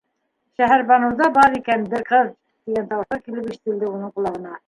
[0.59, 2.33] Шәһәрбаныуҙа бар икән бер ҡыҙ!-
[2.69, 4.59] тигән тауыштар килеп ишетелде уның ҡолағына.